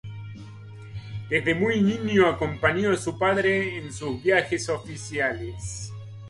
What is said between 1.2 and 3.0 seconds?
Desde muy niño, acompañó a